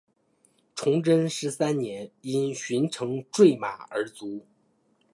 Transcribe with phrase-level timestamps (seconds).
[0.73, 4.47] 崇祯十三年因巡城坠马而卒。